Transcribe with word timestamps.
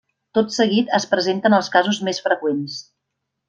Tot 0.37 0.55
seguit 0.55 0.89
es 0.99 1.05
presenten 1.11 1.57
els 1.59 1.71
casos 1.77 2.03
més 2.09 2.23
freqüents. 2.29 2.83